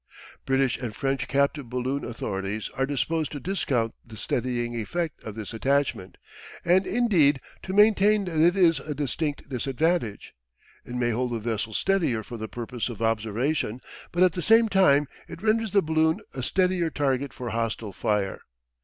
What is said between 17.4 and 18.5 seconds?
hostile fire.